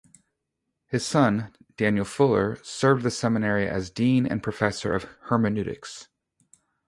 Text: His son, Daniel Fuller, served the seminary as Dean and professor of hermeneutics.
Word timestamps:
His 0.87 1.05
son, 1.05 1.53
Daniel 1.77 2.05
Fuller, 2.05 2.57
served 2.63 3.03
the 3.03 3.11
seminary 3.11 3.67
as 3.69 3.91
Dean 3.91 4.25
and 4.25 4.41
professor 4.41 4.95
of 4.95 5.03
hermeneutics. 5.25 6.07